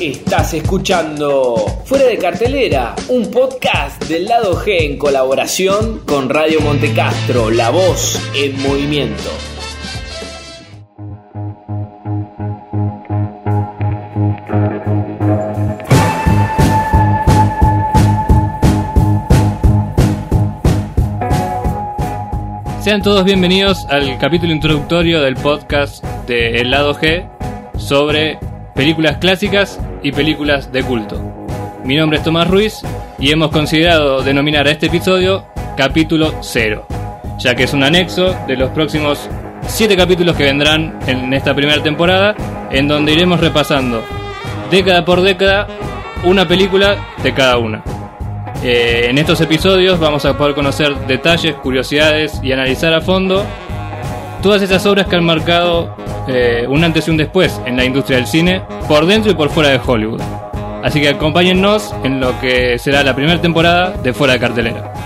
Estás 0.00 0.52
escuchando 0.54 1.54
Fuera 1.84 2.06
de 2.06 2.18
Cartelera, 2.18 2.96
un 3.08 3.30
podcast 3.30 4.02
del 4.06 4.24
lado 4.24 4.56
G 4.56 4.80
en 4.80 4.98
colaboración 4.98 6.00
con 6.00 6.28
Radio 6.28 6.60
Montecastro, 6.60 7.48
la 7.50 7.70
voz 7.70 8.20
en 8.34 8.60
movimiento. 8.60 9.30
Sean 22.80 23.00
todos 23.00 23.24
bienvenidos 23.24 23.86
al 23.88 24.18
capítulo 24.18 24.52
introductorio 24.52 25.22
del 25.22 25.36
podcast 25.36 26.04
de 26.26 26.60
El 26.60 26.72
lado 26.72 26.94
G 26.96 27.30
sobre 27.78 28.38
películas 28.74 29.18
clásicas 29.18 29.80
y 30.02 30.12
películas 30.12 30.72
de 30.72 30.82
culto. 30.82 31.20
Mi 31.84 31.96
nombre 31.96 32.18
es 32.18 32.24
Tomás 32.24 32.48
Ruiz 32.48 32.82
y 33.18 33.30
hemos 33.30 33.50
considerado 33.50 34.22
denominar 34.22 34.66
a 34.66 34.72
este 34.72 34.86
episodio 34.86 35.46
capítulo 35.76 36.34
0, 36.40 36.86
ya 37.38 37.54
que 37.54 37.64
es 37.64 37.72
un 37.72 37.84
anexo 37.84 38.36
de 38.46 38.56
los 38.56 38.70
próximos 38.70 39.28
7 39.66 39.96
capítulos 39.96 40.36
que 40.36 40.44
vendrán 40.44 40.98
en 41.06 41.32
esta 41.32 41.54
primera 41.54 41.82
temporada, 41.82 42.34
en 42.70 42.88
donde 42.88 43.12
iremos 43.12 43.40
repasando 43.40 44.02
década 44.70 45.04
por 45.04 45.22
década 45.22 45.68
una 46.24 46.46
película 46.48 46.96
de 47.22 47.32
cada 47.32 47.58
una. 47.58 47.82
Eh, 48.62 49.06
en 49.10 49.18
estos 49.18 49.40
episodios 49.40 50.00
vamos 50.00 50.24
a 50.24 50.36
poder 50.36 50.54
conocer 50.54 50.96
detalles, 51.06 51.54
curiosidades 51.56 52.40
y 52.42 52.50
analizar 52.50 52.92
a 52.94 53.00
fondo 53.00 53.44
todas 54.44 54.60
esas 54.60 54.84
obras 54.84 55.06
que 55.06 55.16
han 55.16 55.24
marcado 55.24 55.96
eh, 56.28 56.66
un 56.68 56.84
antes 56.84 57.08
y 57.08 57.10
un 57.10 57.16
después 57.16 57.58
en 57.64 57.78
la 57.78 57.84
industria 57.86 58.18
del 58.18 58.26
cine, 58.26 58.60
por 58.86 59.06
dentro 59.06 59.32
y 59.32 59.34
por 59.34 59.48
fuera 59.48 59.70
de 59.70 59.80
Hollywood. 59.82 60.20
Así 60.82 61.00
que 61.00 61.08
acompáñennos 61.08 61.94
en 62.04 62.20
lo 62.20 62.38
que 62.42 62.78
será 62.78 63.02
la 63.02 63.16
primera 63.16 63.40
temporada 63.40 63.94
de 64.02 64.12
Fuera 64.12 64.34
de 64.34 64.40
Cartelera. 64.40 65.03